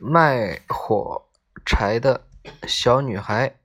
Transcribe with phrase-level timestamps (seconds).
[0.00, 1.28] 卖火
[1.66, 2.28] 柴的
[2.68, 3.58] 小女孩。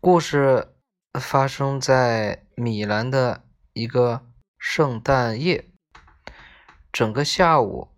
[0.00, 0.74] 故事
[1.20, 4.26] 发生在米兰的一个
[4.58, 5.70] 圣诞夜。
[6.90, 7.94] 整个下午，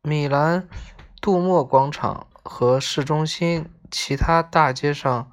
[0.00, 0.66] 米兰
[1.20, 5.30] 杜莫广场和市中心其他大街上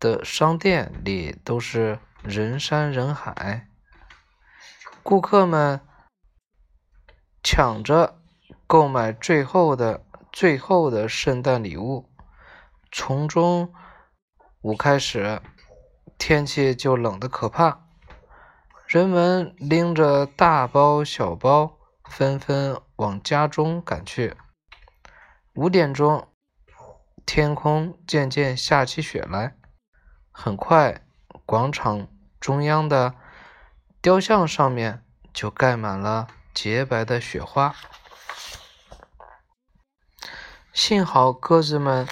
[0.00, 3.68] 的商店里都是人山人海，
[5.02, 5.86] 顾客们。
[7.42, 8.18] 抢着
[8.66, 12.08] 购买最后的最后的圣诞礼物。
[12.90, 13.72] 从中
[14.60, 15.40] 午开始，
[16.18, 17.86] 天气就冷得可怕，
[18.86, 24.36] 人们拎着大包小包，纷纷往家中赶去。
[25.54, 26.28] 五点钟，
[27.26, 29.56] 天空渐渐下起雪来，
[30.30, 31.04] 很快，
[31.44, 32.06] 广场
[32.38, 33.14] 中央的
[34.00, 36.28] 雕像上面就盖满了。
[36.54, 37.74] 洁白的雪花，
[40.72, 42.06] 幸好鸽子们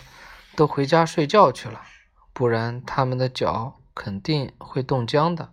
[0.57, 1.83] 都回家睡觉去了，
[2.33, 5.53] 不然它们的脚肯定会冻僵的。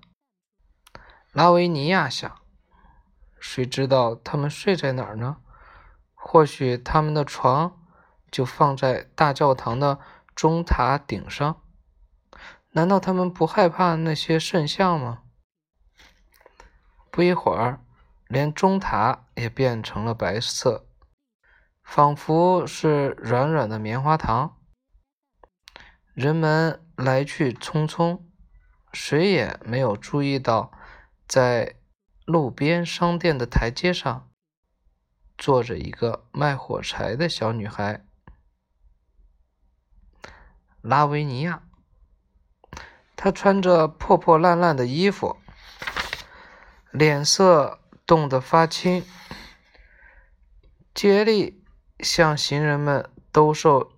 [1.34, 2.40] 拉维尼亚想，
[3.40, 5.38] 谁知道他们睡在哪儿呢？
[6.14, 7.80] 或许他们的床
[8.32, 10.00] 就放在大教堂的
[10.34, 11.62] 钟塔顶上。
[12.72, 15.24] 难道他们不害怕那些圣像吗？
[17.12, 17.82] 不一会儿。
[18.28, 20.86] 连钟塔也变成了白色，
[21.82, 24.58] 仿佛是软软的棉花糖。
[26.14, 28.22] 人们来去匆匆，
[28.92, 30.74] 谁也没有注意到，
[31.26, 31.76] 在
[32.26, 34.30] 路边商店的台阶上，
[35.38, 38.06] 坐着一个卖火柴的小女孩——
[40.82, 41.64] 拉维尼亚。
[43.16, 45.38] 她穿着破破烂烂的衣服，
[46.92, 47.80] 脸色。
[48.08, 49.06] 冻得发青，
[50.96, 51.62] 竭力
[52.00, 53.92] 向行人们兜售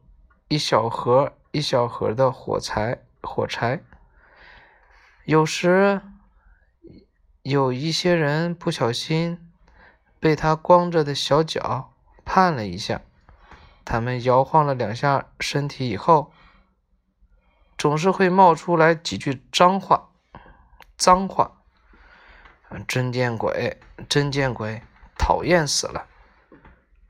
[0.47, 3.03] 一小盒一小盒的火柴。
[3.21, 3.83] 火柴，
[5.25, 6.01] 有时
[7.43, 9.51] 有一些人不小心
[10.19, 11.93] 被他光着的小脚
[12.25, 13.01] 绊了一下，
[13.85, 16.31] 他们摇晃了两下身体以后，
[17.77, 20.09] 总是会冒出来几句脏话，
[20.97, 21.58] 脏话。
[22.87, 23.79] 真见鬼！
[24.07, 24.81] 真见鬼！
[25.17, 26.05] 讨厌死了！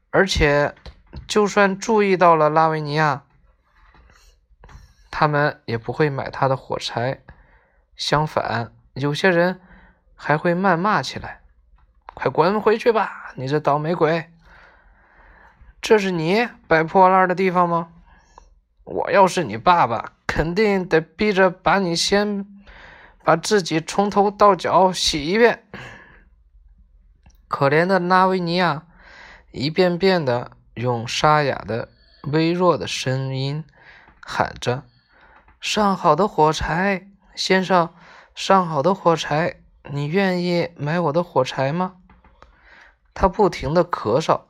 [0.10, 0.74] 而且，
[1.28, 3.24] 就算注意到了拉维尼亚，
[5.12, 7.22] 他们也不会买他的火柴。
[7.96, 9.62] 相反，有些人
[10.16, 11.42] 还会谩骂起来
[12.14, 14.32] ：“快滚回去吧，你这倒霉鬼！
[15.82, 17.90] 这是你摆破烂的地方吗？
[18.84, 22.46] 我要是你爸爸，肯定得逼着把你先……”
[23.24, 25.68] 把自己从头到脚洗一遍。
[27.48, 28.86] 可怜的拉维尼亚
[29.52, 31.90] 一遍遍的用沙哑的、
[32.24, 33.64] 微弱的声音
[34.22, 34.84] 喊着
[35.60, 37.94] ：“上好的火柴，先生，
[38.36, 41.96] 上好的火柴，你愿意买我的火柴吗？”
[43.16, 44.44] 他不停的咳嗽，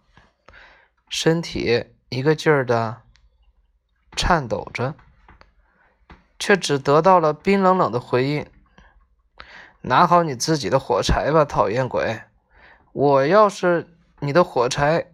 [1.09, 3.01] 身体一个劲儿的
[4.15, 4.93] 颤抖着，
[6.37, 8.45] 却只得到了冰冷冷的回应。
[9.81, 12.21] 拿好你自己的火柴吧，讨厌鬼！
[12.91, 13.87] 我要是
[14.19, 15.11] 你的火柴，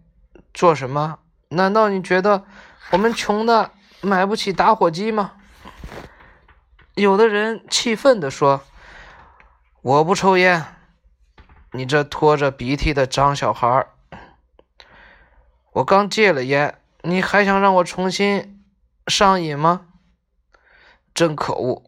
[0.52, 1.18] 做什么？
[1.50, 2.44] 难道你觉得
[2.90, 5.32] 我们穷的买不起打火机吗？
[6.94, 8.62] 有的人气愤地说
[9.82, 10.64] ：“我不抽烟，
[11.72, 13.86] 你这拖着鼻涕的脏小孩！
[15.74, 18.64] 我刚戒了烟，你还想让我重新
[19.06, 19.86] 上瘾吗？
[21.14, 21.84] 真可恶！”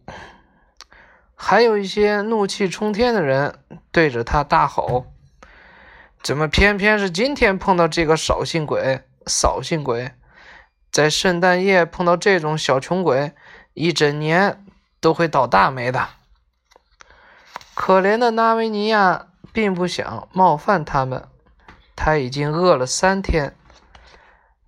[1.41, 3.61] 还有一些怒气冲天的人
[3.93, 5.07] 对着他大吼
[6.21, 9.03] ：“怎么偏偏是今天碰到这个扫兴鬼？
[9.25, 10.11] 扫兴鬼，
[10.91, 13.33] 在圣诞夜碰到这种小穷鬼，
[13.73, 14.67] 一整年
[15.01, 16.09] 都会倒大霉的。”
[17.73, 21.29] 可怜的纳维尼亚并不想冒犯他们，
[21.95, 23.55] 他已经饿了三天，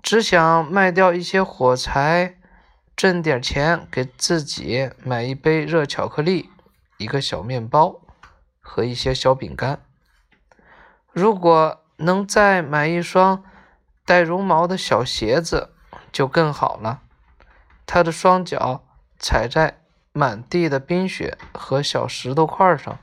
[0.00, 2.36] 只想卖掉一些火柴，
[2.94, 6.49] 挣点钱给自己买一杯热巧克力。
[7.00, 8.02] 一个小面包
[8.60, 9.82] 和一些小饼干。
[11.10, 13.42] 如果能再买一双
[14.04, 15.72] 带绒毛的小鞋子，
[16.12, 17.00] 就更好了。
[17.86, 18.84] 他的双脚
[19.18, 19.82] 踩在
[20.12, 22.98] 满地的冰雪和小石头块上，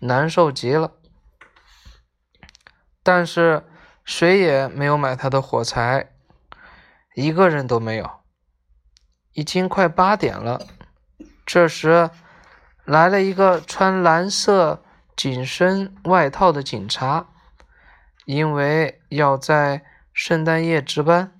[0.00, 0.90] 难受极了。
[3.04, 3.64] 但是
[4.04, 6.10] 谁也没有买他的火柴，
[7.14, 8.10] 一个人都没有。
[9.34, 10.66] 已经快八点了，
[11.46, 12.10] 这时。
[12.84, 14.84] 来了一个穿蓝色
[15.16, 17.28] 紧身外套的警察，
[18.26, 21.32] 因为要在圣诞夜值班，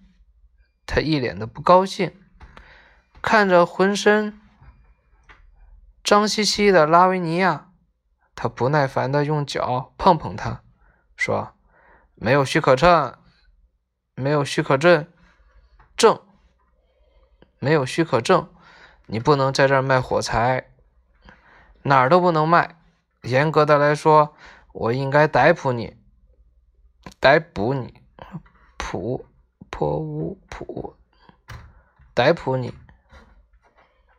[0.86, 2.12] 他一脸的不高兴，
[3.20, 4.40] 看着浑身
[6.02, 7.70] 脏兮兮的拉维尼亚，
[8.34, 10.62] 他不耐烦的用脚碰碰他，
[11.14, 11.54] 说
[12.16, 13.16] ：“没有许可证，
[14.14, 15.06] 没有许可证，
[15.96, 16.20] 证，
[17.58, 18.50] 没有许可证，
[19.06, 20.70] 你不能在这儿卖火柴，
[21.84, 22.76] 哪儿都不能卖。
[23.22, 24.34] 严格的来说，
[24.72, 25.96] 我应该逮捕你。”
[27.20, 28.00] 逮捕你，
[28.78, 29.26] 普
[29.68, 30.96] 破乌普，
[32.14, 32.72] 逮捕你。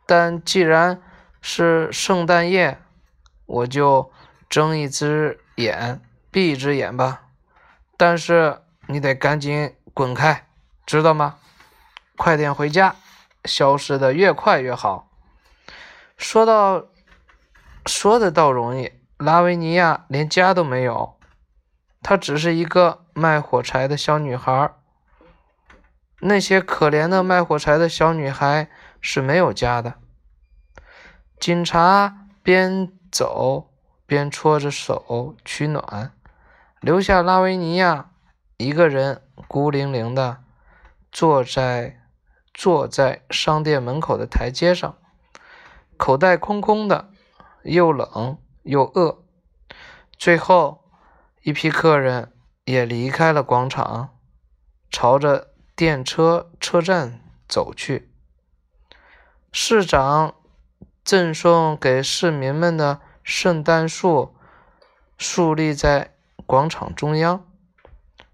[0.06, 1.02] 但既然
[1.40, 2.78] 是圣诞夜，
[3.46, 4.12] 我就
[4.48, 7.24] 睁一只眼闭一只眼吧。
[7.96, 10.46] 但是你得赶紧滚开，
[10.86, 11.38] 知道吗？
[12.16, 12.94] 快点回家，
[13.44, 15.10] 消失的越快越好。
[16.16, 16.86] 说到，
[17.86, 21.18] 说的倒容易，拉维尼亚连家都没有。
[22.02, 24.74] 她只是一个卖火柴的小女孩。
[26.20, 28.68] 那些可怜的卖火柴的小女孩
[29.00, 29.94] 是没有家的。
[31.38, 33.70] 警察边走
[34.06, 36.12] 边搓着手取暖，
[36.80, 38.10] 留下拉维尼亚
[38.56, 40.38] 一个人孤零零的
[41.12, 42.00] 坐在
[42.54, 44.96] 坐在商店门口的台阶上，
[45.98, 47.10] 口袋空空的，
[47.66, 49.22] 又冷又饿。
[50.16, 50.82] 最后。
[51.42, 52.32] 一批客人
[52.64, 54.18] 也离开了广场，
[54.90, 58.10] 朝着电车车站走去。
[59.52, 60.34] 市长
[61.04, 64.34] 赠送给市民们的圣诞树
[65.16, 66.16] 竖立在
[66.46, 67.46] 广场中央，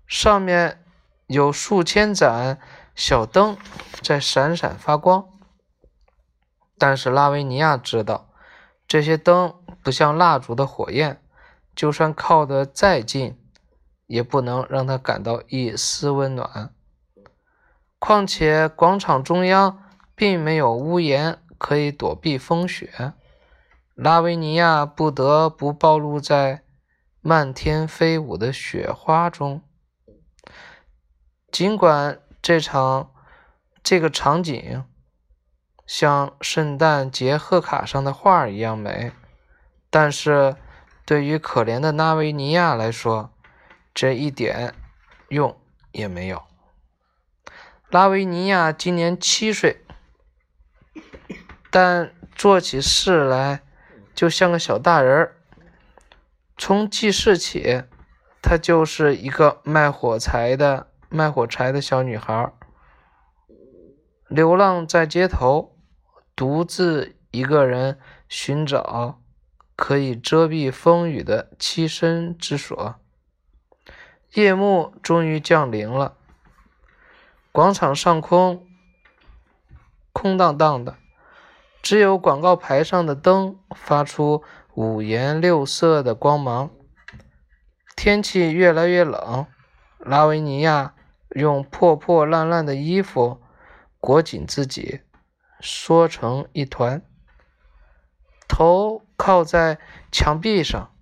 [0.06, 0.82] 上面
[1.26, 2.58] 有数千盏
[2.94, 3.58] 小灯
[4.00, 5.28] 在闪闪发光。
[6.78, 8.30] 但是拉维尼亚知道，
[8.92, 11.22] 这些灯不像蜡烛的火焰。
[11.74, 13.38] 就算靠得再近，
[14.06, 16.74] 也不能让他感到一丝温暖。
[17.98, 19.82] 况且广场中央
[20.14, 23.14] 并没有屋檐可以躲避风雪，
[23.94, 26.62] 拉维尼亚不得不暴露在
[27.22, 29.62] 漫天飞舞的雪花中。
[31.50, 33.10] 尽管这场
[33.82, 34.84] 这个场景
[35.86, 39.12] 像圣诞节贺卡上的画一样美，
[39.90, 40.56] 但是。
[41.04, 43.34] 对于可怜的拉维尼亚来说，
[43.92, 44.72] 这一点
[45.28, 45.58] 用
[45.90, 46.44] 也没有。
[47.90, 49.84] 拉维尼亚今年七岁，
[51.70, 53.62] 但做起事来
[54.14, 55.36] 就像个小大人儿。
[56.56, 57.82] 从记事起，
[58.40, 62.52] 她就是一个卖火柴的卖火柴的小女孩，
[64.34, 65.76] 流浪在街头，
[66.34, 67.98] 独自一个人
[68.28, 69.18] 寻找。
[69.74, 72.94] 可以遮蔽风雨的栖身之所。
[74.34, 76.14] 夜幕终于降临了，
[77.50, 78.64] 广场上空
[80.12, 80.96] 空荡荡的，
[81.82, 84.44] 只有广告牌上的灯发出
[84.74, 86.70] 五颜六色的光芒。
[87.96, 89.46] 天气越来越冷，
[89.98, 90.94] 拉维尼亚
[91.30, 93.41] 用破破烂烂的衣服
[94.02, 95.02] 裹紧自己，
[95.60, 97.00] 缩成一团。
[98.48, 99.78] 头靠在
[100.10, 100.92] 墙壁上，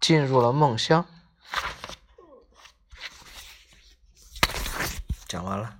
[0.00, 1.04] 进入了梦乡。
[5.26, 5.76] 讲完了。